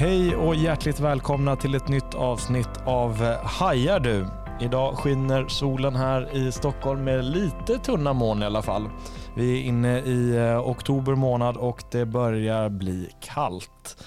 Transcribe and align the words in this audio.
Hej 0.00 0.36
och 0.36 0.54
hjärtligt 0.54 1.00
välkomna 1.00 1.56
till 1.56 1.74
ett 1.74 1.88
nytt 1.88 2.14
avsnitt 2.14 2.68
av 2.86 3.22
Hajar 3.34 4.00
du? 4.00 4.26
Idag 4.60 4.96
skiner 4.96 5.48
solen 5.48 5.96
här 5.96 6.36
i 6.36 6.52
Stockholm 6.52 7.04
med 7.04 7.24
lite 7.24 7.78
tunna 7.78 8.12
moln 8.12 8.42
i 8.42 8.46
alla 8.46 8.62
fall. 8.62 8.88
Vi 9.36 9.58
är 9.58 9.62
inne 9.62 10.00
i 10.00 10.36
eh, 10.36 10.68
oktober 10.68 11.14
månad 11.14 11.56
och 11.56 11.82
det 11.90 12.06
börjar 12.06 12.68
bli 12.68 13.08
kallt. 13.20 14.04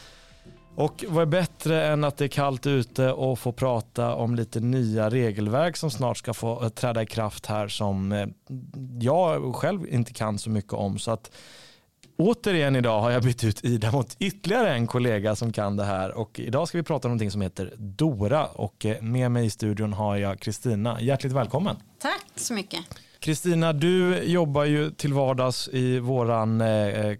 Och 0.75 1.05
vad 1.07 1.21
är 1.21 1.25
bättre 1.25 1.87
än 1.87 2.03
att 2.03 2.17
det 2.17 2.25
är 2.25 2.29
kallt 2.29 2.67
ute 2.67 3.11
och 3.11 3.39
få 3.39 3.51
prata 3.51 4.15
om 4.15 4.35
lite 4.35 4.59
nya 4.59 5.09
regelverk 5.09 5.77
som 5.77 5.91
snart 5.91 6.17
ska 6.17 6.33
få 6.33 6.63
eh, 6.63 6.69
träda 6.69 7.01
i 7.01 7.05
kraft 7.05 7.45
här 7.45 7.67
som 7.67 8.11
eh, 8.11 8.27
jag 8.99 9.55
själv 9.55 9.87
inte 9.87 10.13
kan 10.13 10.37
så 10.37 10.49
mycket 10.49 10.73
om. 10.73 10.99
Så 10.99 11.11
att 11.11 11.31
Återigen 12.17 12.75
idag 12.75 13.01
har 13.01 13.11
jag 13.11 13.23
bytt 13.23 13.43
ut 13.43 13.65
Ida 13.65 13.91
mot 13.91 14.15
ytterligare 14.19 14.73
en 14.73 14.87
kollega 14.87 15.35
som 15.35 15.53
kan 15.53 15.77
det 15.77 15.83
här 15.83 16.11
och 16.11 16.39
idag 16.39 16.67
ska 16.67 16.77
vi 16.77 16.83
prata 16.83 17.07
om 17.07 17.09
någonting 17.09 17.31
som 17.31 17.41
heter 17.41 17.73
Dora 17.77 18.45
och 18.45 18.85
eh, 18.85 19.01
med 19.01 19.31
mig 19.31 19.45
i 19.45 19.49
studion 19.49 19.93
har 19.93 20.17
jag 20.17 20.39
Kristina. 20.39 21.01
Hjärtligt 21.01 21.33
välkommen. 21.33 21.75
Tack 21.99 22.25
så 22.35 22.53
mycket. 22.53 22.79
Kristina, 23.19 23.73
du 23.73 24.23
jobbar 24.23 24.63
ju 24.63 24.91
till 24.91 25.13
vardags 25.13 25.69
i 25.71 25.99
våran 25.99 26.61
eh, 26.61 26.67
eh 26.67 27.17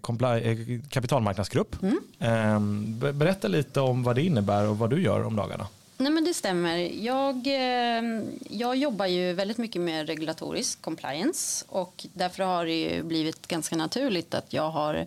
kapitalmarknadsgrupp. 0.90 1.76
Mm. 1.82 1.98
Eh, 2.18 3.12
berätta 3.12 3.48
lite 3.48 3.80
om 3.80 4.02
vad 4.02 4.16
det 4.16 4.22
innebär 4.22 4.68
och 4.68 4.78
vad 4.78 4.90
du 4.90 5.02
gör 5.02 5.24
om 5.24 5.36
dagarna. 5.36 5.66
Nej, 5.96 6.12
men 6.12 6.24
det 6.24 6.34
stämmer. 6.34 6.76
Jag, 7.04 7.46
eh, 7.46 8.22
jag 8.50 8.76
jobbar 8.76 9.06
ju 9.06 9.32
väldigt 9.32 9.58
mycket 9.58 9.82
med 9.82 10.06
regulatorisk 10.06 10.82
compliance 10.82 11.64
och 11.68 12.06
därför 12.12 12.42
har 12.44 12.66
det 12.66 13.04
blivit 13.04 13.46
ganska 13.46 13.76
naturligt 13.76 14.34
att 14.34 14.52
jag 14.52 14.70
har 14.70 15.06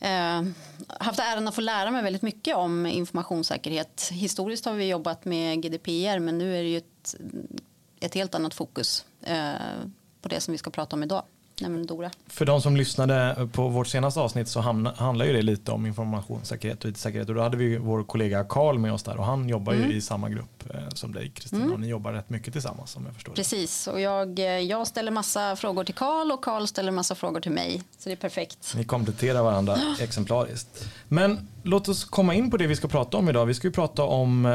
eh, 0.00 0.42
haft 0.88 1.18
äran 1.18 1.48
att 1.48 1.54
få 1.54 1.60
lära 1.60 1.90
mig 1.90 2.02
väldigt 2.02 2.22
mycket 2.22 2.56
om 2.56 2.86
informationssäkerhet. 2.86 4.08
Historiskt 4.12 4.64
har 4.64 4.74
vi 4.74 4.88
jobbat 4.88 5.24
med 5.24 5.62
GDPR 5.62 6.18
men 6.18 6.38
nu 6.38 6.56
är 6.56 6.62
det 6.62 6.68
ju 6.68 6.78
ett, 6.78 7.14
ett 8.00 8.14
helt 8.14 8.34
annat 8.34 8.54
fokus 8.54 9.04
eh, 9.22 9.52
på 10.20 10.28
det 10.28 10.40
som 10.40 10.52
vi 10.52 10.58
ska 10.58 10.70
prata 10.70 10.96
om 10.96 11.02
idag. 11.02 11.24
Dora. 11.86 12.10
För 12.26 12.44
de 12.44 12.62
som 12.62 12.76
lyssnade 12.76 13.48
på 13.52 13.68
vårt 13.68 13.86
senaste 13.86 14.20
avsnitt 14.20 14.48
så 14.48 14.60
handlar 14.96 15.24
ju 15.24 15.32
det 15.32 15.42
lite 15.42 15.72
om 15.72 15.86
informationssäkerhet 15.86 16.84
och 16.84 16.90
IT-säkerhet 16.90 17.28
och 17.28 17.34
då 17.34 17.40
hade 17.40 17.56
vi 17.56 17.76
vår 17.76 18.04
kollega 18.04 18.44
Karl 18.44 18.78
med 18.78 18.92
oss 18.92 19.02
där 19.02 19.16
och 19.16 19.24
han 19.24 19.48
jobbar 19.48 19.72
mm. 19.72 19.90
ju 19.90 19.96
i 19.96 20.00
samma 20.00 20.28
grupp 20.28 20.70
eh, 20.74 20.80
som 20.94 21.12
dig 21.12 21.30
Kristina 21.30 21.62
mm. 21.62 21.74
och 21.74 21.80
ni 21.80 21.86
jobbar 21.86 22.12
rätt 22.12 22.30
mycket 22.30 22.52
tillsammans 22.52 22.96
om 22.96 23.06
jag 23.06 23.14
förstår 23.14 23.32
Precis 23.32 23.86
och 23.86 24.00
jag, 24.00 24.38
eh, 24.38 24.44
jag 24.44 24.86
ställer 24.86 25.10
massa 25.10 25.56
frågor 25.56 25.84
till 25.84 25.94
Karl 25.94 26.32
och 26.32 26.44
Karl 26.44 26.66
ställer 26.66 26.92
massa 26.92 27.14
frågor 27.14 27.40
till 27.40 27.52
mig 27.52 27.82
så 27.98 28.08
det 28.08 28.12
är 28.12 28.16
perfekt. 28.16 28.74
Ni 28.76 28.84
kompletterar 28.84 29.42
varandra 29.42 29.78
exemplariskt. 30.00 30.88
Men 31.08 31.48
låt 31.62 31.88
oss 31.88 32.04
komma 32.04 32.34
in 32.34 32.50
på 32.50 32.56
det 32.56 32.66
vi 32.66 32.76
ska 32.76 32.88
prata 32.88 33.16
om 33.16 33.28
idag. 33.28 33.46
Vi 33.46 33.54
ska 33.54 33.66
ju 33.66 33.72
prata 33.72 34.02
om 34.02 34.46
eh, 34.46 34.52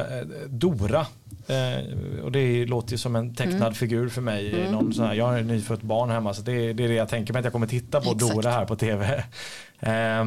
Dora 0.47 1.05
Eh, 1.47 2.23
och 2.23 2.31
det 2.31 2.65
låter 2.65 2.91
ju 2.91 2.97
som 2.97 3.15
en 3.15 3.35
tecknad 3.35 3.61
mm. 3.61 3.73
figur 3.73 4.09
för 4.09 4.21
mig. 4.21 4.53
Mm. 4.53 4.71
Någon 4.71 4.93
sån 4.93 5.05
här, 5.05 5.13
jag 5.13 5.25
har 5.25 5.39
ett 5.39 5.45
nyfött 5.45 5.81
barn 5.81 6.09
hemma 6.09 6.33
så 6.33 6.41
det, 6.41 6.73
det, 6.73 6.83
är 6.83 6.87
det 6.87 6.93
jag 6.93 7.09
tänker 7.09 7.33
mig 7.33 7.39
att 7.39 7.45
jag 7.45 7.53
kommer 7.53 7.67
titta 7.67 8.01
på 8.01 8.11
Exakt. 8.11 8.35
Dora 8.35 8.51
här 8.51 8.65
på 8.65 8.75
tv. 8.75 9.23
Eh, 9.79 10.25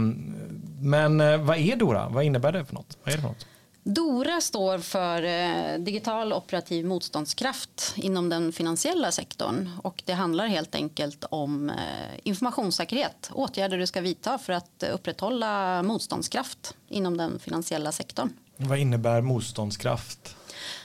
men 0.80 1.20
eh, 1.20 1.36
vad 1.36 1.58
är 1.58 1.76
Dora? 1.76 2.08
Vad 2.08 2.24
innebär 2.24 2.52
det 2.52 2.64
för 2.64 2.74
något? 2.74 2.98
Vad 3.02 3.12
är 3.12 3.16
det 3.16 3.22
för 3.22 3.28
något? 3.28 3.46
Dora 3.82 4.41
står 4.41 4.78
för 4.78 5.22
eh, 5.22 5.78
digital 5.78 6.32
operativ 6.32 6.86
motståndskraft 6.86 7.94
inom 7.96 8.28
den 8.28 8.52
finansiella 8.52 9.12
sektorn. 9.12 9.70
Och 9.82 10.02
det 10.06 10.12
handlar 10.12 10.46
helt 10.46 10.74
enkelt 10.74 11.24
om 11.30 11.70
eh, 11.70 11.76
informationssäkerhet. 12.22 13.30
Åtgärder 13.32 13.78
du 13.78 13.86
ska 13.86 14.00
vidta 14.00 14.38
för 14.38 14.52
att 14.52 14.84
upprätthålla 14.92 15.82
motståndskraft 15.82 16.76
inom 16.88 17.16
den 17.16 17.38
finansiella 17.38 17.92
sektorn. 17.92 18.32
Vad 18.56 18.78
innebär 18.78 19.20
motståndskraft? 19.20 20.36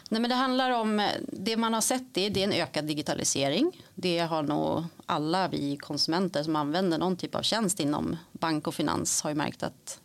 Nej, 0.09 0.21
men 0.21 0.29
det 0.29 0.35
handlar 0.35 0.71
om 0.71 1.09
det 1.27 1.57
man 1.57 1.73
har 1.73 1.81
sett 1.81 2.13
det, 2.13 2.29
det 2.29 2.39
är 2.39 2.43
en 2.43 2.53
ökad 2.53 2.85
digitalisering. 2.85 3.83
Det 3.95 4.19
har 4.19 4.43
nog 4.43 4.83
alla 5.05 5.47
vi 5.47 5.77
konsumenter 5.77 6.43
som 6.43 6.55
använder 6.55 6.97
någon 6.97 7.17
typ 7.17 7.35
av 7.35 7.41
tjänst 7.41 7.79
inom 7.79 8.17
bank 8.31 8.67
och 8.67 8.75
finans 8.75 9.21
har 9.21 9.29
ju 9.29 9.35
märkt 9.35 9.63
att 9.63 9.99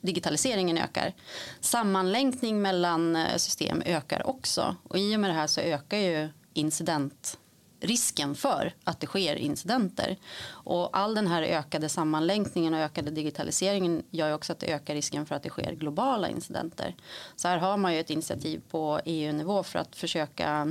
digitaliseringen 0.00 0.78
ökar. 0.78 1.14
Sammanlänkning 1.60 2.62
mellan 2.62 3.16
eh, 3.16 3.36
system 3.36 3.82
ökar 3.86 4.26
också 4.26 4.76
och 4.88 4.98
i 4.98 5.16
och 5.16 5.20
med 5.20 5.30
det 5.30 5.34
här 5.34 5.46
så 5.46 5.60
ökar 5.60 5.98
ju 5.98 6.28
incident 6.54 7.38
risken 7.82 8.34
för 8.34 8.74
att 8.84 9.00
det 9.00 9.06
sker 9.06 9.36
incidenter. 9.36 10.16
Och 10.48 10.96
all 10.98 11.14
den 11.14 11.26
här 11.26 11.42
ökade 11.42 11.88
sammanlänkningen 11.88 12.74
och 12.74 12.80
ökade 12.80 13.10
digitaliseringen 13.10 14.02
gör 14.10 14.28
ju 14.28 14.34
också 14.34 14.52
att 14.52 14.58
det 14.58 14.72
ökar 14.72 14.94
risken 14.94 15.26
för 15.26 15.34
att 15.34 15.42
det 15.42 15.48
sker 15.48 15.72
globala 15.72 16.28
incidenter. 16.28 16.94
Så 17.36 17.48
här 17.48 17.58
har 17.58 17.76
man 17.76 17.94
ju 17.94 18.00
ett 18.00 18.10
initiativ 18.10 18.62
på 18.70 19.00
EU-nivå 19.04 19.62
för 19.62 19.78
att 19.78 19.96
försöka 19.96 20.68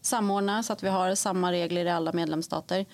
samordna 0.00 0.62
så 0.62 0.72
att 0.72 0.82
vi 0.82 0.88
har 0.88 1.14
samma 1.14 1.52
regler 1.52 1.86
i 1.86 1.90
alla 1.90 2.12
medlemsstater 2.12 2.86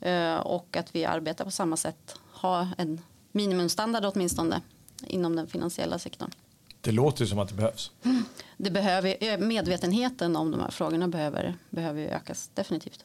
eh, 0.00 0.36
och 0.36 0.76
att 0.76 0.94
vi 0.94 1.04
arbetar 1.04 1.44
på 1.44 1.50
samma 1.50 1.76
sätt, 1.76 2.18
ha 2.32 2.68
en 2.78 3.00
minimumstandard 3.32 4.04
åtminstone 4.04 4.60
inom 5.06 5.36
den 5.36 5.46
finansiella 5.46 5.98
sektorn. 5.98 6.30
Det 6.80 6.92
låter 6.92 7.20
ju 7.20 7.26
som 7.26 7.38
att 7.38 7.48
det 7.48 7.54
behövs. 7.54 7.90
Det 8.56 8.70
behöver, 8.70 9.38
medvetenheten 9.38 10.36
om 10.36 10.50
de 10.50 10.60
här 10.60 10.70
frågorna 10.70 11.08
behöver, 11.08 11.54
behöver 11.70 12.02
ökas 12.02 12.50
definitivt. 12.54 13.04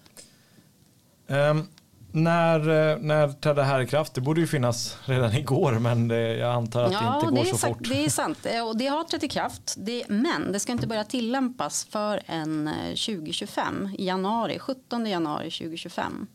Um, 1.28 1.68
när, 2.16 2.60
eh, 2.60 2.98
när 2.98 3.28
trädde 3.28 3.62
det 3.62 3.66
här 3.66 3.82
i 3.82 3.88
kraft? 3.88 4.14
Det 4.14 4.22
borde 4.22 4.42
ju 4.42 4.48
finnas 4.48 4.98
redan 5.06 5.34
igår 5.38 5.72
men 5.72 6.08
det, 6.08 6.38
jag 6.38 6.54
antar 6.54 6.84
att 6.84 6.92
ja, 6.92 7.20
det 7.22 7.28
inte 7.28 7.42
går 7.42 7.58
så 7.58 7.68
fort. 7.68 7.78
Det 7.82 8.06
är 8.06 8.10
sant 8.10 8.46
eh, 8.46 8.68
och 8.68 8.78
det 8.78 8.88
har 8.88 9.04
trätt 9.04 9.24
i 9.24 9.28
kraft. 9.28 9.76
Det, 9.78 10.04
men 10.10 10.52
det 10.52 10.60
ska 10.60 10.72
inte 10.72 10.88
börja 10.88 11.04
tillämpas 11.04 11.86
för 11.86 12.22
en 12.26 12.70
2025 12.90 13.90
i 13.98 14.06
januari, 14.06 14.60
17 14.60 15.06
januari 15.06 15.52
2025. 15.52 16.28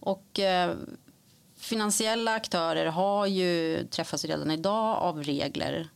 Och 0.00 0.40
eh, 0.40 0.74
finansiella 1.58 2.34
aktörer 2.34 2.86
har 2.86 3.26
ju 3.26 3.84
träffats 3.90 4.24
redan 4.24 4.50
idag 4.50 4.98
av 4.98 5.22
regler 5.22 5.88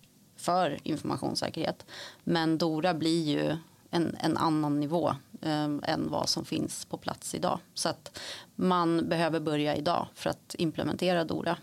för 0.46 0.78
informationssäkerhet. 0.82 1.86
Men 2.24 2.58
Dora 2.58 2.94
blir 2.94 3.22
ju 3.22 3.56
en, 3.90 4.16
en 4.20 4.36
annan 4.36 4.80
nivå 4.80 5.08
eh, 5.42 5.64
än 5.64 6.08
vad 6.10 6.28
som 6.28 6.44
finns 6.44 6.84
på 6.84 6.96
plats 6.96 7.34
idag. 7.34 7.58
Så 7.74 7.88
att 7.88 8.20
man 8.54 9.08
behöver 9.08 9.40
börja 9.40 9.76
idag 9.76 10.06
för 10.14 10.30
att 10.30 10.54
implementera 10.58 11.24
Dora 11.24 11.56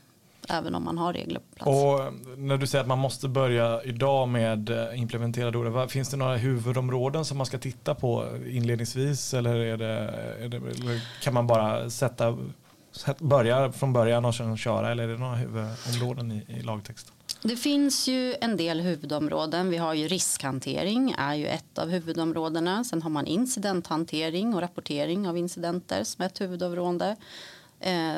även 0.49 0.75
om 0.75 0.83
man 0.83 0.97
har 0.97 1.13
regler 1.13 1.39
på 1.39 1.55
plats. 1.55 1.67
Och 1.67 2.03
ehm, 2.03 2.47
när 2.47 2.57
du 2.57 2.67
säger 2.67 2.81
att 2.81 2.87
man 2.87 2.99
måste 2.99 3.27
börja 3.27 3.83
idag 3.83 4.29
med 4.29 4.69
eh, 4.69 4.99
implementera 5.01 5.51
Dora, 5.51 5.87
finns 5.87 6.09
det 6.09 6.17
några 6.17 6.35
huvudområden 6.35 7.25
som 7.25 7.37
man 7.37 7.45
ska 7.45 7.57
titta 7.57 7.95
på 7.95 8.37
inledningsvis 8.47 9.33
eller, 9.33 9.55
är 9.55 9.77
det, 9.77 10.13
är 10.39 10.49
det, 10.49 10.57
eller 10.57 11.21
kan 11.23 11.33
man 11.33 11.47
bara 11.47 11.89
sätta, 11.89 12.37
börja 13.19 13.71
från 13.71 13.93
början 13.93 14.25
och 14.25 14.35
sedan 14.35 14.57
köra 14.57 14.91
eller 14.91 15.03
är 15.03 15.07
det 15.07 15.17
några 15.17 15.35
huvudområden 15.35 16.31
i, 16.31 16.45
i 16.47 16.61
lagtexten? 16.61 17.13
Det 17.45 17.55
finns 17.55 18.07
ju 18.07 18.35
en 18.41 18.57
del 18.57 18.81
huvudområden. 18.81 19.69
Vi 19.69 19.77
har 19.77 19.93
ju 19.93 20.07
riskhantering 20.07 21.15
är 21.17 21.35
ju 21.35 21.47
ett 21.47 21.77
av 21.77 21.89
huvudområdena. 21.89 22.83
Sen 22.83 23.01
har 23.01 23.09
man 23.09 23.27
incidenthantering 23.27 24.53
och 24.53 24.61
rapportering 24.61 25.27
av 25.27 25.37
incidenter 25.37 26.03
som 26.03 26.25
ett 26.25 26.41
huvudområde. 26.41 27.15
Eh, 27.79 28.17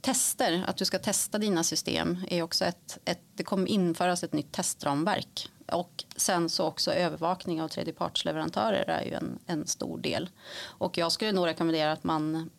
tester, 0.00 0.64
att 0.66 0.76
du 0.76 0.84
ska 0.84 0.98
testa 0.98 1.38
dina 1.38 1.64
system 1.64 2.18
är 2.28 2.42
också 2.42 2.64
ett, 2.64 2.98
ett, 3.04 3.20
det 3.34 3.42
kommer 3.42 3.68
införas 3.68 4.24
ett 4.24 4.32
nytt 4.32 4.52
testramverk. 4.52 5.48
Och 5.72 6.04
sen 6.16 6.48
så 6.48 6.64
också 6.64 6.92
övervakning 6.92 7.62
av 7.62 7.68
tredjepartsleverantörer 7.68 8.84
är 8.88 9.04
ju 9.04 9.12
en, 9.12 9.38
en 9.46 9.66
stor 9.66 9.98
del. 9.98 10.28
Och 10.62 10.98
jag 10.98 11.12
skulle 11.12 11.32
nog 11.32 11.46
rekommendera 11.46 11.92
att 11.92 12.04
man 12.04 12.50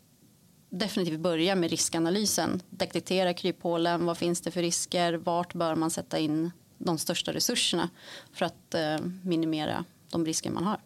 definitivt 0.70 1.20
börja 1.20 1.54
med 1.54 1.70
riskanalysen. 1.70 2.62
Detektera 2.70 3.34
kryphålen, 3.34 4.06
vad 4.06 4.18
finns 4.18 4.40
det 4.40 4.50
för 4.50 4.62
risker, 4.62 5.12
vart 5.14 5.54
bör 5.54 5.74
man 5.74 5.90
sätta 5.90 6.18
in 6.18 6.50
de 6.78 6.98
största 6.98 7.32
resurserna 7.32 7.88
för 8.32 8.46
att 8.46 8.74
eh, 8.74 8.98
minimera 9.22 9.84
de 10.10 10.26
risker 10.26 10.50
man 10.50 10.64
har. 10.64 10.78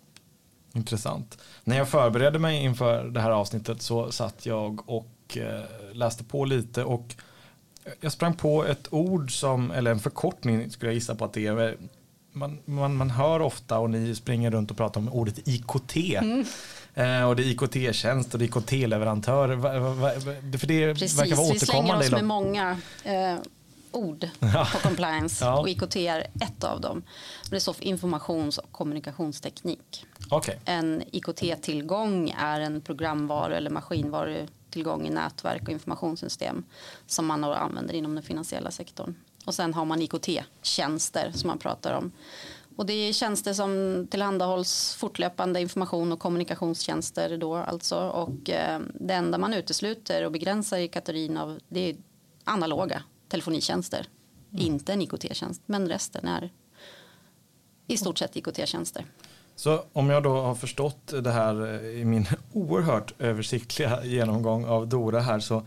Intressant. 0.75 1.39
När 1.65 1.77
jag 1.77 1.89
förberedde 1.89 2.39
mig 2.39 2.65
inför 2.65 3.05
det 3.05 3.21
här 3.21 3.31
avsnittet 3.31 3.83
så 3.83 4.13
satt 4.13 4.47
jag 4.47 4.91
och 4.91 5.37
eh, 5.37 5.65
läste 5.93 6.25
på 6.25 6.45
lite 6.45 6.85
och 6.85 7.17
jag 8.01 8.13
sprang 8.13 8.35
på 8.35 8.65
ett 8.65 8.93
ord 8.93 9.39
som, 9.41 9.71
eller 9.71 9.91
en 9.91 10.01
förkortning 10.01 10.71
skulle 10.71 10.91
jag 10.91 10.95
gissa 10.95 11.15
på 11.15 11.25
att 11.25 11.33
det 11.33 11.47
är. 11.47 11.77
Man, 12.37 12.59
man, 12.65 12.97
man 12.97 13.11
hör 13.11 13.41
ofta 13.41 13.79
och 13.79 13.91
ni 13.91 14.15
springer 14.15 14.51
runt 14.51 14.71
och 14.71 14.77
pratar 14.77 15.01
om 15.01 15.09
ordet 15.09 15.49
IKT. 15.49 15.97
Mm. 15.97 16.45
Eh, 16.95 17.29
och 17.29 17.37
det 17.37 17.43
är 17.43 17.47
IKT-tjänst 17.47 18.33
och 18.33 18.39
det 18.39 18.45
är 18.45 18.47
IKT-leverantör. 18.47 19.49
För 20.59 20.67
det 20.67 20.95
Precis, 20.95 21.19
verkar 21.19 21.37
vara 21.37 21.47
återkommande. 21.47 22.05
vi 22.05 22.07
slänger 22.07 22.07
oss 22.07 22.11
med 22.11 22.25
många 22.25 22.81
eh, 23.05 23.37
ord 23.95 24.29
ja. 24.39 24.69
på 24.73 24.79
compliance 24.79 25.45
ja. 25.45 25.61
och 25.61 25.69
IKT 25.69 25.97
är 25.97 26.27
ett 26.41 26.65
av 26.65 26.81
dem. 26.81 27.03
Det 27.51 27.61
står 27.61 27.73
för 27.73 27.85
informations 27.85 28.59
och 28.59 28.73
kommunikationsteknik. 28.73 30.07
Okay. 30.31 30.57
En 30.65 31.03
IKT-tillgång 31.13 32.35
är 32.39 32.61
en 32.61 32.81
programvaru 32.81 33.55
eller 33.55 33.71
maskinvarutillgång 33.71 35.07
i 35.07 35.11
nätverk 35.11 35.63
och 35.63 35.69
informationssystem 35.69 36.65
som 37.07 37.27
man 37.27 37.45
använder 37.45 37.95
inom 37.95 38.15
den 38.15 38.25
finansiella 38.25 38.71
sektorn. 38.71 39.15
Och 39.45 39.55
sen 39.55 39.75
har 39.75 39.85
man 39.85 40.03
IKT-tjänster 40.03 41.31
som 41.35 41.49
man 41.49 41.59
pratar 41.59 41.93
om. 41.93 42.13
Och 42.77 42.87
det 42.87 42.93
är 42.93 43.13
tjänster 43.13 43.53
som 43.53 44.07
tillhandahålls 44.11 44.95
fortlöpande 44.95 45.61
information 45.61 46.13
och 46.13 46.19
kommunikationstjänster 46.19 47.39
då 47.39 47.57
alltså. 47.57 47.97
Och 47.99 48.51
eh, 48.51 48.81
det 48.95 49.15
enda 49.15 49.39
man 49.39 49.55
utesluter 49.55 50.25
och 50.25 50.33
begränsar 50.33 50.79
i 50.79 50.89
kategorin 50.89 51.37
av 51.37 51.59
det 51.69 51.91
är 51.91 51.97
analoga 52.45 53.03
telefonitjänster. 53.29 54.07
Mm. 54.53 54.67
Inte 54.67 54.93
en 54.93 55.03
IKT-tjänst, 55.03 55.63
men 55.67 55.89
resten 55.89 56.29
är 56.29 56.51
i 57.87 57.97
stort 57.97 58.19
sett 58.19 58.37
IKT-tjänster. 58.37 59.05
Så 59.57 59.85
om 59.93 60.11
jag 60.11 60.23
då 60.23 60.41
har 60.41 60.55
förstått 60.55 61.13
det 61.23 61.31
här 61.31 61.85
i 61.85 62.05
min 62.05 62.27
oerhört 62.53 63.15
översiktliga 63.19 64.05
genomgång 64.05 64.65
av 64.65 64.89
Dora 64.89 65.21
här 65.21 65.41
så 65.41 65.67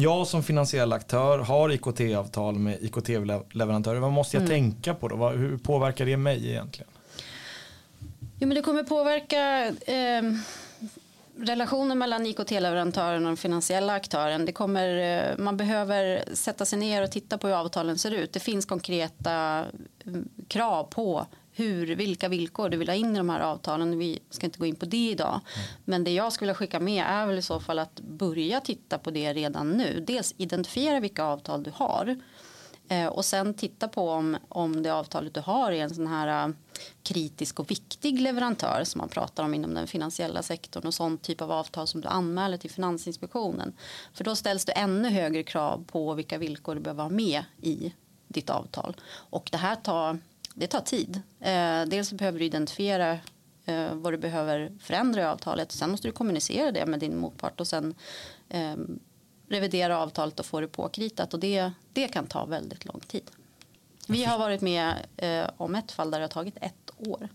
jag 0.00 0.26
som 0.26 0.42
finansiell 0.42 0.92
aktör 0.92 1.38
har 1.38 1.72
IKT-avtal 1.72 2.58
med 2.58 2.78
IKT-leverantörer, 2.82 4.00
vad 4.00 4.12
måste 4.12 4.36
jag 4.36 4.42
mm. 4.42 4.50
tänka 4.50 4.94
på 4.94 5.08
då? 5.08 5.28
Hur 5.28 5.58
påverkar 5.58 6.06
det 6.06 6.16
mig 6.16 6.50
egentligen? 6.50 6.90
Jo, 8.38 8.48
men 8.48 8.54
det 8.54 8.62
kommer 8.62 8.82
påverka 8.82 9.66
eh, 9.66 10.22
relationen 11.36 11.98
mellan 11.98 12.26
IKT-leverantören 12.26 13.22
och 13.22 13.30
den 13.30 13.36
finansiella 13.36 13.92
aktören. 13.92 14.46
Det 14.46 14.52
kommer, 14.52 15.18
eh, 15.30 15.38
man 15.38 15.56
behöver 15.56 16.24
sätta 16.34 16.64
sig 16.64 16.78
ner 16.78 17.02
och 17.02 17.10
titta 17.10 17.38
på 17.38 17.46
hur 17.46 17.54
avtalen 17.54 17.98
ser 17.98 18.10
ut. 18.10 18.32
Det 18.32 18.40
finns 18.40 18.66
konkreta 18.66 19.64
mm, 20.06 20.28
krav 20.48 20.84
på 20.84 21.26
hur, 21.54 21.96
vilka 21.96 22.28
villkor 22.28 22.68
du 22.68 22.76
vill 22.76 22.88
ha 22.88 22.94
in 22.94 23.14
i 23.14 23.18
de 23.18 23.28
här 23.28 23.40
avtalen. 23.40 23.98
Vi 23.98 24.18
ska 24.30 24.46
inte 24.46 24.58
gå 24.58 24.66
in 24.66 24.76
på 24.76 24.86
det 24.86 25.10
idag. 25.10 25.40
Men 25.84 26.04
det 26.04 26.10
jag 26.10 26.32
skulle 26.32 26.46
vilja 26.46 26.54
skicka 26.54 26.80
med 26.80 27.04
är 27.08 27.26
väl 27.26 27.38
i 27.38 27.42
så 27.42 27.60
fall 27.60 27.78
att 27.78 28.00
börja 28.00 28.60
titta 28.60 28.98
på 28.98 29.10
det 29.10 29.32
redan 29.32 29.70
nu. 29.70 30.04
Dels 30.06 30.34
identifiera 30.36 31.00
vilka 31.00 31.24
avtal 31.24 31.62
du 31.62 31.72
har. 31.74 32.16
Eh, 32.88 33.06
och 33.06 33.24
sen 33.24 33.54
titta 33.54 33.88
på 33.88 34.10
om, 34.10 34.36
om 34.48 34.82
det 34.82 34.90
avtalet 34.90 35.34
du 35.34 35.40
har 35.40 35.72
är 35.72 35.82
en 35.82 35.94
sån 35.94 36.06
här 36.06 36.48
eh, 36.48 36.54
kritisk 37.02 37.60
och 37.60 37.70
viktig 37.70 38.20
leverantör 38.20 38.84
som 38.84 38.98
man 38.98 39.08
pratar 39.08 39.44
om 39.44 39.54
inom 39.54 39.74
den 39.74 39.86
finansiella 39.86 40.42
sektorn 40.42 40.86
och 40.86 40.94
sån 40.94 41.18
typ 41.18 41.40
av 41.40 41.52
avtal 41.52 41.86
som 41.86 42.00
du 42.00 42.08
anmäler 42.08 42.56
till 42.56 42.70
Finansinspektionen. 42.70 43.72
För 44.12 44.24
då 44.24 44.36
ställs 44.36 44.64
det 44.64 44.72
ännu 44.72 45.08
högre 45.10 45.42
krav 45.42 45.84
på 45.86 46.14
vilka 46.14 46.38
villkor 46.38 46.74
du 46.74 46.80
behöver 46.80 47.02
ha 47.02 47.10
med 47.10 47.44
i 47.60 47.94
ditt 48.28 48.50
avtal. 48.50 48.96
Och 49.12 49.48
det 49.52 49.58
här 49.58 49.76
tar 49.76 50.18
det 50.54 50.66
tar 50.66 50.80
tid. 50.80 51.20
Eh, 51.40 51.82
dels 51.86 52.12
behöver 52.12 52.38
du 52.38 52.44
identifiera 52.44 53.18
eh, 53.64 53.94
vad 53.94 54.12
du 54.12 54.16
behöver 54.16 54.72
förändra 54.80 55.20
i 55.20 55.24
avtalet. 55.24 55.72
Sen 55.72 55.90
måste 55.90 56.08
du 56.08 56.12
kommunicera 56.12 56.72
det 56.72 56.86
med 56.86 57.00
din 57.00 57.18
motpart 57.18 57.60
och 57.60 57.66
sen 57.66 57.94
ehm, 58.48 59.00
revidera 59.52 59.98
avtalet 59.98 60.40
och 60.40 60.46
få 60.46 60.60
det 60.60 60.68
påkritat. 60.68 61.34
Och 61.34 61.40
det, 61.40 61.72
det 61.92 62.08
kan 62.08 62.26
ta 62.26 62.44
väldigt 62.44 62.84
lång 62.84 63.00
tid. 63.00 63.30
Vi 64.08 64.24
har 64.24 64.38
varit 64.38 64.60
med 64.60 64.94
eh, 65.16 65.50
om 65.56 65.74
ett 65.74 65.92
fall 65.92 66.10
där 66.10 66.18
det 66.18 66.24
har 66.24 66.28
tagit 66.28 66.56
ett 66.60 66.90
år. 66.98 67.28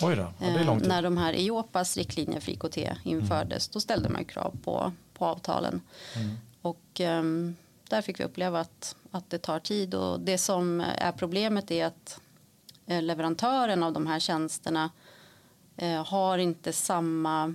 Oj 0.00 0.16
då, 0.16 0.32
ja, 0.40 0.46
det 0.46 0.60
är 0.60 0.64
lång 0.64 0.80
tid. 0.80 0.88
när 0.88 1.02
de 1.02 1.16
här 1.16 1.32
EIOPAS 1.32 1.96
riktlinjer 1.96 2.40
för 2.40 2.52
IKT 2.52 2.78
infördes, 3.04 3.66
mm. 3.66 3.72
då 3.72 3.80
ställde 3.80 4.08
man 4.08 4.24
krav 4.24 4.56
på, 4.64 4.92
på 5.14 5.26
avtalen. 5.26 5.80
Mm. 6.16 6.36
Och 6.62 7.00
um, 7.00 7.56
där 7.88 8.02
fick 8.02 8.20
vi 8.20 8.24
uppleva 8.24 8.60
att, 8.60 8.96
att 9.10 9.30
det 9.30 9.38
tar 9.38 9.58
tid. 9.58 9.94
Och 9.94 10.20
det 10.20 10.38
som 10.38 10.80
är 10.80 11.12
problemet 11.12 11.70
är 11.70 11.86
att 11.86 12.20
Eh, 12.86 13.02
leverantören 13.02 13.82
av 13.82 13.92
de 13.92 14.06
här 14.06 14.20
tjänsterna 14.20 14.90
eh, 15.76 16.06
har 16.06 16.38
inte 16.38 16.72
samma 16.72 17.54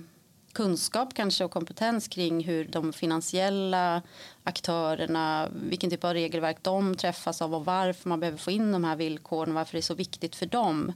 kunskap 0.52 1.14
kanske 1.14 1.44
och 1.44 1.50
kompetens 1.50 2.08
kring 2.08 2.44
hur 2.44 2.64
de 2.64 2.92
finansiella 2.92 4.02
aktörerna, 4.44 5.48
vilken 5.52 5.90
typ 5.90 6.04
av 6.04 6.12
regelverk 6.12 6.56
de 6.62 6.96
träffas 6.96 7.42
av 7.42 7.54
och 7.54 7.64
varför 7.64 8.08
man 8.08 8.20
behöver 8.20 8.38
få 8.38 8.50
in 8.50 8.72
de 8.72 8.84
här 8.84 8.96
villkoren, 8.96 9.54
varför 9.54 9.72
det 9.72 9.78
är 9.78 9.82
så 9.82 9.94
viktigt 9.94 10.36
för 10.36 10.46
dem. 10.46 10.92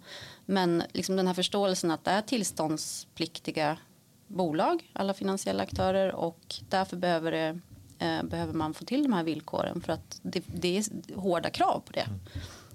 Men 0.46 0.82
liksom 0.92 1.16
den 1.16 1.26
här 1.26 1.34
förståelsen 1.34 1.90
att 1.90 2.04
det 2.04 2.10
är 2.10 2.22
tillståndspliktiga 2.22 3.78
bolag, 4.26 4.90
alla 4.92 5.14
finansiella 5.14 5.62
aktörer 5.62 6.14
och 6.14 6.54
därför 6.68 6.96
behöver, 6.96 7.32
det, 7.32 7.58
eh, 7.98 8.22
behöver 8.22 8.52
man 8.52 8.74
få 8.74 8.84
till 8.84 9.02
de 9.02 9.12
här 9.12 9.24
villkoren 9.24 9.80
för 9.80 9.92
att 9.92 10.20
det, 10.22 10.44
det 10.46 10.78
är 10.78 10.84
hårda 11.16 11.50
krav 11.50 11.82
på 11.86 11.92
det. 11.92 12.00
Mm. 12.00 12.20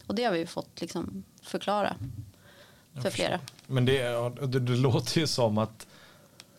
Och 0.08 0.16
det 0.16 0.24
har 0.24 0.32
vi 0.32 0.46
fått 0.46 0.82
liksom 0.82 1.24
förklara 1.42 1.96
för 3.02 3.10
flera. 3.10 3.40
Men 3.68 3.86
det, 3.86 4.02
det, 4.48 4.60
det, 4.60 4.76
låter 4.76 5.20
ju 5.20 5.28
som 5.28 5.58
att 5.58 5.88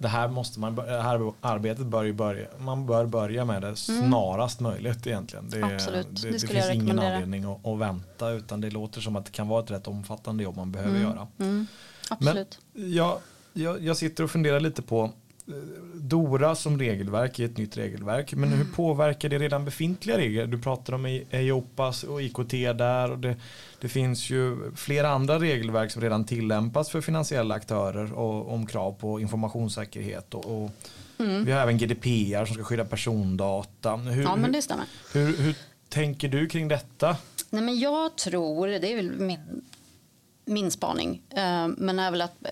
det 0.00 0.08
här, 0.08 0.28
måste 0.28 0.60
man, 0.60 0.74
det 0.74 1.02
här 1.02 1.32
arbetet 1.40 1.86
bör 1.86 2.02
ju 2.02 2.12
börja, 2.12 2.46
man 2.58 2.86
bör 2.86 3.06
börja 3.06 3.44
med 3.44 3.62
det 3.62 3.66
mm. 3.66 4.08
snarast 4.08 4.60
mm. 4.60 4.72
möjligt 4.72 5.06
egentligen. 5.06 5.50
Det, 5.50 5.62
Absolut, 5.62 6.22
det, 6.22 6.30
det, 6.30 6.38
det 6.38 6.46
finns 6.46 6.70
ingen 6.70 6.98
anledning 6.98 7.44
att, 7.44 7.66
att, 7.66 7.78
vänta 7.78 8.30
utan 8.30 8.60
det 8.60 8.70
låter 8.70 9.00
som 9.00 9.16
att 9.16 9.24
det 9.24 9.32
kan 9.32 9.48
vara 9.48 9.64
ett 9.64 9.70
rätt 9.70 9.86
omfattande 9.86 10.42
jobb 10.42 10.56
man 10.56 10.72
behöver 10.72 10.96
mm. 10.96 11.02
göra. 11.02 11.28
Mm. 11.38 11.66
Absolut. 12.10 12.58
Men 12.72 12.92
jag, 12.92 13.18
jag, 13.52 13.82
jag 13.82 13.96
sitter 13.96 14.24
och 14.24 14.30
funderar 14.30 14.60
lite 14.60 14.82
på 14.82 15.10
Dora 15.94 16.54
som 16.54 16.78
regelverk 16.78 17.38
är 17.38 17.44
ett 17.44 17.56
nytt 17.56 17.76
regelverk. 17.76 18.34
Men 18.34 18.48
hur 18.48 18.64
påverkar 18.64 19.28
det 19.28 19.38
redan 19.38 19.64
befintliga 19.64 20.18
regler? 20.18 20.46
Du 20.46 20.58
pratar 20.58 20.92
om 20.92 21.06
EIOPAS 21.30 22.04
och 22.04 22.22
IKT 22.22 22.50
där. 22.78 23.10
Och 23.10 23.18
det, 23.18 23.36
det 23.80 23.88
finns 23.88 24.30
ju 24.30 24.72
flera 24.76 25.08
andra 25.08 25.38
regelverk 25.38 25.90
som 25.90 26.02
redan 26.02 26.24
tillämpas 26.24 26.90
för 26.90 27.00
finansiella 27.00 27.54
aktörer 27.54 28.12
och 28.12 28.52
om 28.52 28.66
krav 28.66 28.92
på 28.92 29.20
informationssäkerhet. 29.20 30.34
Och, 30.34 30.44
och 30.44 30.70
mm. 31.18 31.44
Vi 31.44 31.52
har 31.52 31.60
även 31.60 31.78
GDPR 31.78 32.44
som 32.44 32.54
ska 32.54 32.64
skydda 32.64 32.84
persondata. 32.84 33.96
Hur, 33.96 34.22
ja, 34.22 34.36
men 34.36 34.52
det 34.52 34.62
stämmer. 34.62 34.84
Hur, 35.12 35.36
hur, 35.36 35.54
tänker 35.88 36.28
du 36.28 36.48
kring 36.48 36.68
detta? 36.68 37.16
Nej, 37.50 37.62
men 37.62 37.78
jag 37.78 38.16
tror, 38.16 38.66
det 38.66 38.92
är 38.92 38.96
väl 38.96 39.12
min, 39.12 39.62
min 40.44 40.70
spaning, 40.70 41.22
eh, 41.30 41.68
men 41.68 41.98
är 41.98 42.10
väl 42.10 42.22
att 42.22 42.46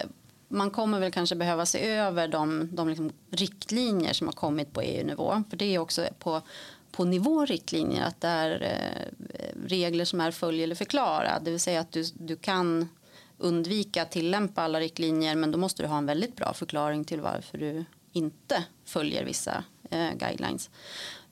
man 0.49 0.71
kommer 0.71 1.01
väl 1.01 1.13
kanske 1.13 1.37
behöva 1.37 1.67
se 1.67 1.89
över 1.89 2.29
de, 2.29 2.69
de 2.73 2.89
liksom 2.89 3.13
riktlinjer 3.31 4.13
som 4.13 4.27
har 4.27 4.33
kommit 4.33 4.73
på 4.73 4.83
EU-nivå. 4.83 5.43
För 5.51 5.57
det 5.57 5.75
är 5.75 5.79
också 5.79 6.09
på, 6.19 6.43
på 6.91 7.05
nivå 7.05 7.45
riktlinjer 7.45 8.05
att 8.05 8.21
det 8.21 8.29
är 8.29 8.63
eh, 8.63 9.67
regler 9.67 10.05
som 10.05 10.21
är 10.21 10.31
följ 10.31 10.63
eller 10.63 10.75
förklara. 10.75 11.39
Det 11.41 11.51
vill 11.51 11.61
säga 11.61 11.81
att 11.81 11.93
du, 11.93 12.05
du 12.15 12.37
kan 12.37 12.89
undvika 13.39 14.03
att 14.03 14.11
tillämpa 14.11 14.63
alla 14.63 14.81
riktlinjer 14.81 15.35
men 15.35 15.51
då 15.51 15.59
måste 15.59 15.83
du 15.83 15.87
ha 15.89 15.99
en 15.99 16.07
väldigt 16.07 16.37
bra 16.37 16.55
förklaring 16.55 17.05
till 17.05 17.21
varför 17.21 17.59
du 17.59 17.85
inte 18.13 18.65
följer 18.85 19.25
vissa 19.25 19.65
eh, 19.91 20.13
guidelines. 20.15 20.71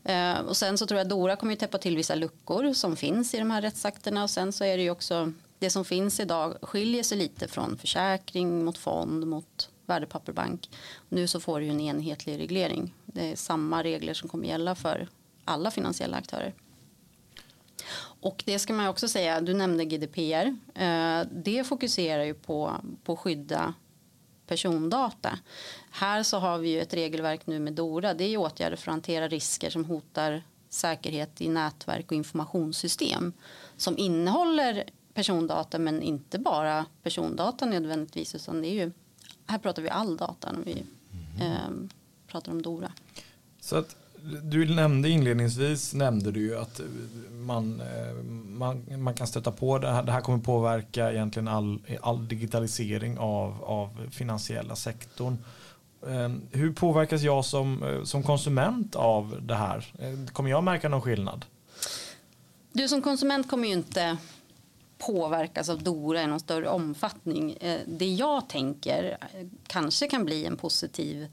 Eh, 0.04 0.38
och 0.38 0.56
sen 0.56 0.78
så 0.78 0.86
tror 0.86 0.98
jag 0.98 1.04
att 1.04 1.10
Dora 1.10 1.36
kommer 1.36 1.52
ju 1.52 1.56
täppa 1.56 1.78
till 1.78 1.96
vissa 1.96 2.14
luckor 2.14 2.72
som 2.72 2.96
finns 2.96 3.34
i 3.34 3.38
de 3.38 3.50
här 3.50 3.62
rättsakterna 3.62 4.22
och 4.22 4.30
sen 4.30 4.52
så 4.52 4.64
är 4.64 4.76
det 4.76 4.82
ju 4.82 4.90
också 4.90 5.32
det 5.58 5.70
som 5.70 5.84
finns 5.84 6.20
idag 6.20 6.56
skiljer 6.62 7.02
sig 7.02 7.18
lite 7.18 7.48
från 7.48 7.78
försäkring 7.78 8.64
mot 8.64 8.78
fond 8.78 9.26
mot 9.26 9.70
värdepapperbank. 9.86 10.70
Nu 11.08 11.26
så 11.26 11.40
får 11.40 11.60
du 11.60 11.66
en 11.66 11.80
enhetlig 11.80 12.38
reglering. 12.38 12.94
Det 13.06 13.32
är 13.32 13.36
samma 13.36 13.84
regler 13.84 14.14
som 14.14 14.28
kommer 14.28 14.48
gälla 14.48 14.74
för 14.74 15.08
alla 15.44 15.70
finansiella 15.70 16.16
aktörer. 16.16 16.54
Och 18.20 18.42
det 18.46 18.58
ska 18.58 18.72
man 18.72 18.88
också 18.88 19.08
säga, 19.08 19.40
du 19.40 19.54
nämnde 19.54 19.84
GDPR. 19.84 20.56
Eh, 20.74 21.20
det 21.32 21.66
fokuserar 21.66 22.24
ju 22.24 22.34
på, 22.34 22.72
på 23.04 23.12
att 23.12 23.18
skydda 23.18 23.74
persondata. 24.46 25.38
Här 25.90 26.22
så 26.22 26.38
har 26.38 26.58
vi 26.58 26.68
ju 26.68 26.80
ett 26.80 26.94
regelverk 26.94 27.46
nu 27.46 27.58
med 27.58 27.72
DORA. 27.72 28.14
Det 28.14 28.24
är 28.24 28.36
åtgärder 28.36 28.76
för 28.76 28.90
att 28.90 28.94
hantera 28.94 29.28
risker 29.28 29.70
som 29.70 29.84
hotar 29.84 30.42
säkerhet 30.68 31.40
i 31.40 31.48
nätverk 31.48 32.06
och 32.06 32.16
informationssystem 32.16 33.32
som 33.76 33.98
innehåller 33.98 34.84
persondata 35.16 35.78
men 35.78 36.02
inte 36.02 36.38
bara 36.38 36.86
persondata 37.02 37.66
nödvändigtvis 37.66 38.34
utan 38.34 38.62
det 38.62 38.68
är 38.68 38.84
ju, 38.84 38.92
här 39.46 39.58
pratar 39.58 39.82
vi 39.82 39.88
all 39.88 40.16
data 40.16 40.52
när 40.52 40.64
vi 40.64 40.82
eh, 41.40 41.88
pratar 42.26 42.52
om 42.52 42.62
DORA. 42.62 42.92
Så 43.60 43.76
att 43.76 43.96
du 44.42 44.74
nämnde 44.74 45.08
inledningsvis 45.08 45.94
nämnde 45.94 46.32
du 46.32 46.40
ju 46.40 46.58
att 46.58 46.80
man, 47.30 47.80
eh, 47.80 48.22
man, 48.46 49.02
man 49.02 49.14
kan 49.14 49.26
stöta 49.26 49.52
på 49.52 49.78
det 49.78 49.92
här. 49.92 50.02
Det 50.02 50.12
här 50.12 50.20
kommer 50.20 50.38
påverka 50.38 51.12
egentligen 51.12 51.48
all, 51.48 51.80
all 52.00 52.28
digitalisering 52.28 53.18
av, 53.18 53.64
av 53.64 54.10
finansiella 54.10 54.76
sektorn. 54.76 55.38
Eh, 56.06 56.32
hur 56.50 56.72
påverkas 56.72 57.22
jag 57.22 57.44
som, 57.44 57.82
eh, 57.82 58.04
som 58.04 58.22
konsument 58.22 58.96
av 58.96 59.38
det 59.42 59.54
här? 59.54 59.86
Kommer 60.32 60.50
jag 60.50 60.64
märka 60.64 60.88
någon 60.88 61.02
skillnad? 61.02 61.44
Du 62.72 62.88
som 62.88 63.02
konsument 63.02 63.50
kommer 63.50 63.68
ju 63.68 63.74
inte 63.74 64.16
påverkas 64.98 65.68
av 65.68 65.82
Dora 65.82 66.22
i 66.22 66.26
någon 66.26 66.40
större 66.40 66.68
omfattning. 66.68 67.56
Eh, 67.60 67.80
det 67.86 68.06
jag 68.06 68.48
tänker 68.48 69.18
eh, 69.20 69.46
kanske 69.66 70.08
kan 70.08 70.24
bli 70.24 70.46
en 70.46 70.56
positiv 70.56 71.26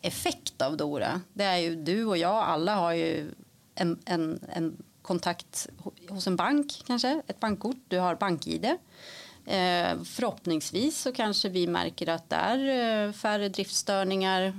effekt 0.00 0.62
av 0.62 0.76
Dora. 0.76 1.20
Det 1.32 1.44
är 1.44 1.56
ju 1.56 1.76
du 1.76 2.04
och 2.04 2.16
jag, 2.16 2.34
alla 2.34 2.74
har 2.74 2.92
ju 2.92 3.30
en, 3.74 3.98
en, 4.04 4.40
en 4.48 4.76
kontakt 5.02 5.68
hos 6.08 6.26
en 6.26 6.36
bank 6.36 6.82
kanske, 6.86 7.22
ett 7.26 7.40
bankkort, 7.40 7.76
du 7.88 7.98
har 7.98 8.14
bank-id. 8.14 8.64
Eh, 8.64 10.02
förhoppningsvis 10.04 11.02
så 11.02 11.12
kanske 11.12 11.48
vi 11.48 11.66
märker 11.66 12.08
att 12.08 12.30
det 12.30 12.36
är 12.36 13.12
färre 13.12 13.48
driftstörningar. 13.48 14.52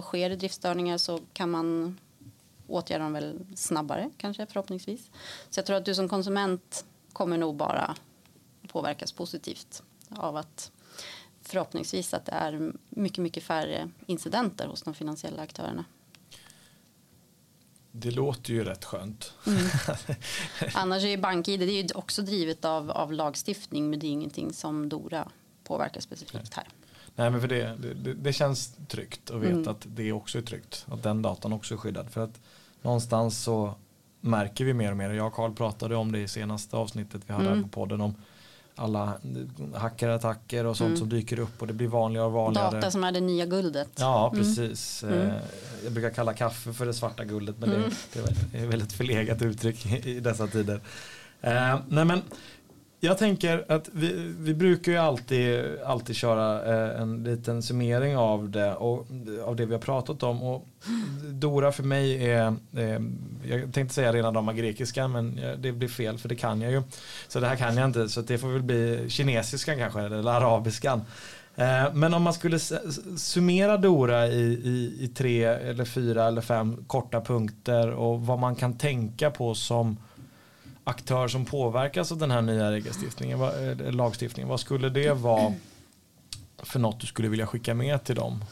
sker 0.00 0.30
det 0.30 0.36
driftstörningar 0.36 0.98
så 0.98 1.20
kan 1.32 1.50
man 1.50 1.98
åtgärda 2.66 3.04
dem 3.04 3.12
väl 3.12 3.46
snabbare 3.56 4.10
kanske 4.16 4.46
förhoppningsvis. 4.46 5.10
Så 5.50 5.58
jag 5.58 5.66
tror 5.66 5.76
att 5.76 5.84
du 5.84 5.94
som 5.94 6.08
konsument 6.08 6.84
kommer 7.12 7.38
nog 7.38 7.56
bara 7.56 7.96
påverkas 8.68 9.12
positivt 9.12 9.82
av 10.10 10.36
att 10.36 10.72
förhoppningsvis 11.42 12.14
att 12.14 12.26
det 12.26 12.32
är 12.32 12.72
mycket, 12.88 13.18
mycket 13.18 13.42
färre 13.42 13.90
incidenter 14.06 14.66
hos 14.66 14.82
de 14.82 14.94
finansiella 14.94 15.42
aktörerna. 15.42 15.84
Det 17.92 18.10
låter 18.10 18.52
ju 18.52 18.64
rätt 18.64 18.84
skönt. 18.84 19.34
Mm. 19.46 19.62
Annars 20.74 21.04
är 21.04 21.08
ju 21.08 21.16
BankID 21.16 21.60
det 21.60 21.66
är 21.66 21.82
ju 21.82 21.88
också 21.94 22.22
drivet 22.22 22.64
av, 22.64 22.90
av 22.90 23.12
lagstiftning 23.12 23.90
men 23.90 23.98
det 23.98 24.06
är 24.06 24.10
ingenting 24.10 24.52
som 24.52 24.88
Dora 24.88 25.28
påverkar 25.64 26.00
specifikt 26.00 26.54
här. 26.54 26.68
Nej 27.16 27.30
men 27.30 27.40
för 27.40 27.48
det, 27.48 27.76
det, 27.76 28.14
det 28.14 28.32
känns 28.32 28.76
tryggt 28.88 29.30
att 29.30 29.40
veta 29.40 29.52
mm. 29.52 29.68
att 29.68 29.86
det 29.86 30.12
också 30.12 30.38
är 30.38 30.42
tryggt. 30.42 30.86
Att 30.88 31.02
den 31.02 31.22
datan 31.22 31.52
också 31.52 31.74
är 31.74 31.78
skyddad. 31.78 32.10
För 32.10 32.24
att 32.24 32.40
någonstans 32.82 33.42
så 33.42 33.74
märker 34.22 34.64
vi 34.64 34.74
mer 34.74 34.90
och 34.90 34.96
mer. 34.96 35.10
Jag 35.10 35.26
och 35.26 35.34
Carl 35.34 35.52
pratade 35.52 35.96
om 35.96 36.12
det 36.12 36.18
i 36.18 36.28
senaste 36.28 36.76
avsnittet 36.76 37.22
vi 37.26 37.32
hade 37.32 37.46
mm. 37.46 37.56
här 37.56 37.62
på 37.62 37.68
podden 37.68 38.00
om 38.00 38.14
alla 38.74 39.12
hackerattacker 39.74 40.66
och 40.66 40.76
sånt 40.76 40.88
mm. 40.88 40.98
som 40.98 41.08
dyker 41.08 41.38
upp 41.38 41.62
och 41.62 41.66
det 41.66 41.72
blir 41.72 41.88
vanligare 41.88 42.26
och 42.26 42.32
vanligare. 42.32 42.70
Data 42.70 42.90
som 42.90 43.04
är 43.04 43.12
det 43.12 43.20
nya 43.20 43.46
guldet. 43.46 43.88
Ja, 43.96 44.30
mm. 44.32 44.44
precis. 44.44 45.02
Mm. 45.02 45.20
Mm. 45.20 45.36
Jag 45.84 45.92
brukar 45.92 46.10
kalla 46.10 46.34
kaffe 46.34 46.72
för 46.72 46.86
det 46.86 46.94
svarta 46.94 47.24
guldet 47.24 47.58
men 47.58 47.72
mm. 47.72 47.90
det, 48.12 48.20
det 48.52 48.58
är 48.58 48.66
väldigt 48.66 48.92
förlegat 48.92 49.42
uttryck 49.42 49.86
i 50.06 50.20
dessa 50.20 50.46
tider. 50.46 50.80
Eh, 51.40 51.80
nej 51.88 52.04
men 52.04 52.22
jag 53.04 53.18
tänker 53.18 53.64
att 53.68 53.88
vi, 53.92 54.34
vi 54.38 54.54
brukar 54.54 54.92
ju 54.92 54.98
alltid, 54.98 55.64
alltid 55.84 56.16
köra 56.16 56.74
eh, 56.74 57.00
en 57.00 57.24
liten 57.24 57.62
summering 57.62 58.16
av 58.16 58.50
det 58.50 58.74
och 58.74 59.06
av 59.44 59.56
det 59.56 59.66
vi 59.66 59.72
har 59.72 59.80
pratat 59.80 60.22
om. 60.22 60.42
Och 60.42 60.66
Dora 61.32 61.72
för 61.72 61.82
mig 61.82 62.30
är, 62.30 62.46
eh, 62.76 63.00
jag 63.44 63.72
tänkte 63.72 63.94
säga 63.94 64.12
rena 64.12 64.32
rama 64.32 64.52
grekiska 64.52 65.08
men 65.08 65.40
det 65.58 65.72
blir 65.72 65.88
fel 65.88 66.18
för 66.18 66.28
det 66.28 66.36
kan 66.36 66.60
jag 66.60 66.72
ju. 66.72 66.82
Så 67.28 67.40
det 67.40 67.46
här 67.46 67.56
kan 67.56 67.76
jag 67.76 67.84
inte 67.84 68.08
så 68.08 68.20
det 68.20 68.38
får 68.38 68.48
väl 68.48 68.62
bli 68.62 69.04
kinesiskan 69.08 69.78
kanske 69.78 70.00
eller 70.00 70.32
arabiskan. 70.32 71.02
Eh, 71.56 71.94
men 71.94 72.14
om 72.14 72.22
man 72.22 72.34
skulle 72.34 72.58
summera 73.16 73.76
Dora 73.76 74.28
i, 74.28 74.42
i, 74.42 74.96
i 75.00 75.08
tre 75.08 75.44
eller 75.44 75.84
fyra 75.84 76.26
eller 76.26 76.40
fem 76.40 76.84
korta 76.86 77.20
punkter 77.20 77.90
och 77.90 78.26
vad 78.26 78.38
man 78.38 78.56
kan 78.56 78.78
tänka 78.78 79.30
på 79.30 79.54
som 79.54 79.96
aktör 80.84 81.28
som 81.28 81.44
påverkas 81.44 82.12
av 82.12 82.18
den 82.18 82.30
här 82.30 82.42
nya 82.42 82.76
eh, 82.76 83.92
lagstiftningen, 83.92 84.48
vad 84.48 84.60
skulle 84.60 84.88
det 84.88 85.12
vara 85.12 85.54
för 86.62 86.78
något 86.78 87.00
du 87.00 87.06
skulle 87.06 87.28
vilja 87.28 87.46
skicka 87.46 87.74
med 87.74 88.04
till 88.04 88.14
dem? 88.14 88.44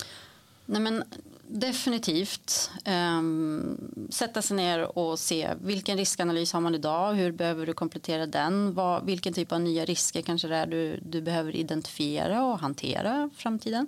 Nej, 0.67 0.81
men 0.81 1.05
definitivt 1.53 2.71
um, 2.87 3.79
sätta 4.11 4.43
sig 4.43 4.57
ner 4.57 4.99
och 4.99 5.19
se 5.19 5.51
vilken 5.61 5.97
riskanalys 5.97 6.53
har 6.53 6.61
man 6.61 6.75
idag, 6.75 7.15
hur 7.15 7.33
behöver 7.33 7.67
du 7.67 7.73
komplettera 7.73 8.27
den, 8.27 8.75
vad, 8.75 9.07
vilken 9.07 9.33
typ 9.33 9.53
av 9.53 9.61
nya 9.61 9.85
risker 9.85 10.23
kanske 10.23 10.49
det 10.49 10.57
är 10.57 10.67
du, 10.67 11.01
du 11.03 11.21
behöver 11.23 11.57
identifiera 11.57 12.45
och 12.45 12.59
hantera 12.59 13.31
framtiden. 13.37 13.87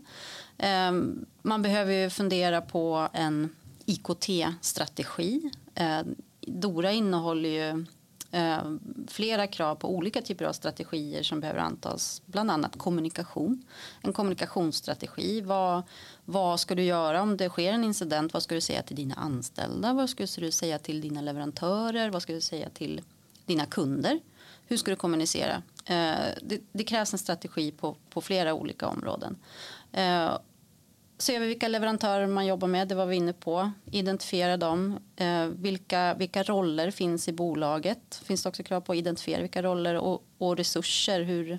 Um, 0.88 1.26
man 1.42 1.62
behöver 1.62 1.92
ju 1.92 2.10
fundera 2.10 2.60
på 2.60 3.08
en 3.12 3.48
IKT-strategi. 3.86 5.40
Uh, 5.44 5.84
ehm, 5.84 6.14
Dora 6.40 6.92
innehåller 6.92 7.48
ju 7.48 7.84
Eh, 8.34 8.62
flera 9.08 9.46
krav 9.46 9.74
på 9.74 9.90
olika 9.90 10.22
typer 10.22 10.44
av 10.44 10.52
strategier 10.52 11.22
som 11.22 11.40
behöver 11.40 11.60
antas. 11.60 12.22
Bland 12.26 12.50
annat 12.50 12.78
kommunikation. 12.78 13.64
En 14.00 14.12
kommunikationsstrategi. 14.12 15.40
Vad, 15.40 15.82
vad 16.24 16.60
ska 16.60 16.74
du 16.74 16.82
göra 16.82 17.22
om 17.22 17.36
det 17.36 17.48
sker 17.48 17.72
en 17.72 17.84
incident? 17.84 18.32
Vad 18.32 18.42
ska 18.42 18.54
du 18.54 18.60
säga 18.60 18.82
till 18.82 18.96
dina 18.96 19.14
anställda? 19.14 19.92
Vad 19.92 20.10
ska 20.10 20.26
du 20.36 20.50
säga 20.50 20.78
till 20.78 21.00
dina 21.00 21.20
leverantörer? 21.20 22.10
Vad 22.10 22.22
ska 22.22 22.32
du 22.32 22.40
säga 22.40 22.68
till 22.68 23.00
dina 23.46 23.66
kunder? 23.66 24.20
Hur 24.66 24.76
ska 24.76 24.90
du 24.90 24.96
kommunicera? 24.96 25.62
Eh, 25.84 26.34
det, 26.42 26.60
det, 26.72 26.84
krävs 26.84 27.12
en 27.12 27.18
strategi 27.18 27.70
på, 27.70 27.96
på 28.10 28.20
flera 28.20 28.54
olika 28.54 28.86
områden. 28.86 29.36
Eh, 29.92 30.38
Se 31.22 31.36
över 31.36 31.46
vilka 31.46 31.68
leverantörer 31.68 32.26
man 32.26 32.46
jobbar 32.46 32.68
med, 32.68 32.88
det 32.88 32.94
var 32.94 33.06
vi 33.06 33.16
inne 33.16 33.32
på. 33.32 33.70
Identifiera 33.90 34.56
dem. 34.56 34.98
Eh, 35.16 35.46
vilka, 35.46 36.14
vilka 36.14 36.42
roller 36.42 36.90
finns 36.90 37.28
i 37.28 37.32
bolaget? 37.32 38.20
Finns 38.24 38.42
det 38.42 38.48
också 38.48 38.62
krav 38.62 38.80
på 38.80 38.92
att 38.92 38.98
identifiera 38.98 39.40
vilka 39.40 39.62
roller 39.62 39.94
och, 39.94 40.24
och 40.38 40.56
resurser? 40.56 41.22
Hur, 41.22 41.58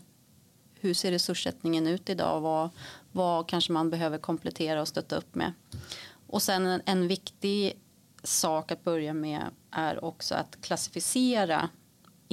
hur 0.80 0.94
ser 0.94 1.12
resurssättningen 1.12 1.88
ut 1.88 2.10
idag? 2.10 2.42
Vad, 2.42 2.70
vad 3.12 3.48
kanske 3.48 3.72
man 3.72 3.90
behöver 3.90 4.18
komplettera 4.18 4.82
och 4.82 4.88
stötta 4.88 5.16
upp 5.16 5.36
med? 5.36 5.54
Och 6.28 6.42
sen 6.42 6.66
en, 6.66 6.82
en 6.86 7.08
viktig 7.08 7.80
sak 8.24 8.72
att 8.72 8.84
börja 8.84 9.14
med 9.14 9.42
är 9.72 10.06
också 10.06 10.36
att 10.36 10.62
klassificera 10.62 11.70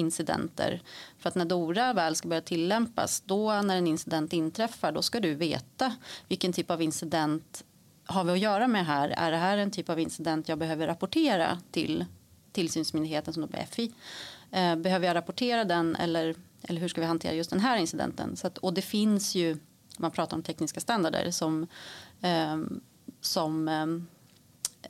incidenter. 0.00 0.82
För 1.18 1.28
att 1.28 1.34
när 1.34 1.44
DORA 1.44 1.92
väl 1.92 2.16
ska 2.16 2.28
börja 2.28 2.42
tillämpas, 2.42 3.20
då 3.20 3.62
när 3.62 3.76
en 3.76 3.86
incident 3.86 4.32
inträffar, 4.32 4.92
då 4.92 5.02
ska 5.02 5.20
du 5.20 5.34
veta 5.34 5.94
vilken 6.28 6.52
typ 6.52 6.70
av 6.70 6.82
incident 6.82 7.64
har 8.04 8.24
vi 8.24 8.32
att 8.32 8.38
göra 8.38 8.68
med 8.68 8.86
här. 8.86 9.08
Är 9.08 9.30
det 9.30 9.36
här 9.36 9.58
en 9.58 9.70
typ 9.70 9.88
av 9.88 10.00
incident 10.00 10.48
jag 10.48 10.58
behöver 10.58 10.86
rapportera 10.86 11.58
till 11.70 12.04
tillsynsmyndigheten 12.52 13.34
som 13.34 13.40
då 13.40 13.46
blir 13.46 13.66
FI? 13.70 13.92
Eh, 14.50 14.76
behöver 14.76 15.06
jag 15.06 15.14
rapportera 15.14 15.64
den 15.64 15.96
eller, 15.96 16.34
eller 16.62 16.80
hur 16.80 16.88
ska 16.88 17.00
vi 17.00 17.06
hantera 17.06 17.32
just 17.32 17.50
den 17.50 17.60
här 17.60 17.76
incidenten? 17.76 18.36
Så 18.36 18.46
att, 18.46 18.58
och 18.58 18.74
det 18.74 18.82
finns 18.82 19.34
ju, 19.34 19.58
man 19.98 20.10
pratar 20.10 20.36
om 20.36 20.42
tekniska 20.42 20.80
standarder 20.80 21.30
som, 21.30 21.66
ehm, 22.20 22.80
som 23.20 23.68
ehm, 23.68 24.06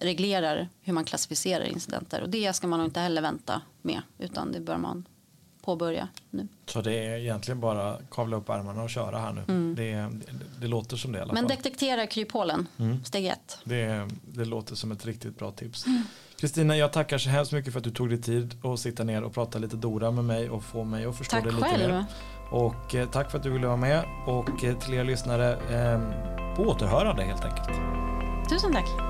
reglerar 0.00 0.68
hur 0.80 0.92
man 0.92 1.04
klassificerar 1.04 1.64
incidenter. 1.64 2.22
Och 2.22 2.28
det 2.28 2.52
ska 2.52 2.66
man 2.66 2.84
inte 2.84 3.00
heller 3.00 3.22
vänta 3.22 3.62
med 3.82 4.02
utan 4.18 4.52
det 4.52 4.60
bör 4.60 4.76
man 4.76 5.04
påbörja 5.62 6.08
nu. 6.30 6.48
Så 6.66 6.80
det 6.80 6.92
är 6.92 7.18
egentligen 7.18 7.60
bara 7.60 7.96
kavla 8.10 8.36
upp 8.36 8.50
armarna 8.50 8.82
och 8.82 8.90
köra 8.90 9.18
här 9.18 9.32
nu. 9.32 9.42
Mm. 9.48 9.74
Det, 9.74 9.92
det, 9.92 10.60
det, 10.60 10.66
låter 10.66 10.96
som 10.96 11.12
det 11.12 11.18
i 11.18 11.22
alla 11.22 11.32
Men 11.32 11.48
fall. 11.48 11.56
detektera 11.56 12.06
kryphålen, 12.06 12.68
mm. 12.78 13.04
steg 13.04 13.26
ett. 13.26 13.58
Det, 13.64 14.08
det 14.26 14.44
låter 14.44 14.74
som 14.74 14.92
ett 14.92 15.06
riktigt 15.06 15.38
bra 15.38 15.50
tips. 15.50 15.86
Mm. 15.86 16.02
Kristina, 16.36 16.76
jag 16.76 16.92
tackar 16.92 17.18
så 17.18 17.30
hemskt 17.30 17.52
mycket 17.52 17.72
för 17.72 17.78
att 17.80 17.84
du 17.84 17.90
tog 17.90 18.08
dig 18.08 18.22
tid 18.22 18.64
att 18.64 18.80
sitta 18.80 19.04
ner 19.04 19.22
och 19.22 19.34
prata 19.34 19.58
lite 19.58 19.76
Dora 19.76 20.10
med 20.10 20.24
mig 20.24 20.50
och 20.50 20.64
få 20.64 20.84
mig 20.84 21.04
att 21.04 21.18
förstå 21.18 21.36
tack 21.36 21.44
det 21.44 21.50
lite 21.50 21.68
själv. 21.68 21.92
mer. 21.92 22.04
Och 22.50 22.94
eh, 22.94 23.10
tack 23.10 23.30
för 23.30 23.38
att 23.38 23.44
du 23.44 23.50
ville 23.50 23.66
vara 23.66 23.76
med 23.76 24.04
och 24.26 24.64
eh, 24.64 24.78
till 24.78 24.94
er 24.94 25.04
lyssnare, 25.04 25.52
eh, 25.52 26.56
på 26.56 26.62
återhörande 26.62 27.22
helt 27.22 27.44
enkelt. 27.44 27.68
Tusen 28.50 28.72
tack. 28.72 29.09